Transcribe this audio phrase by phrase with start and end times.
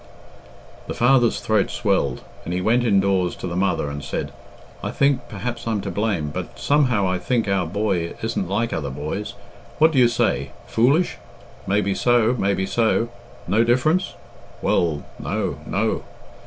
[0.87, 4.31] The father's throat swelled, and he went indoors to the mother and said,
[4.83, 8.89] "I think perhaps I'm to blame but somehow I think our boy isn't like other
[8.89, 9.35] boys.
[9.77, 10.53] What do you say?
[10.65, 11.17] Foolish?
[11.67, 13.09] May be so, may be so!
[13.47, 14.15] No difference?
[14.63, 16.01] Well, no no!"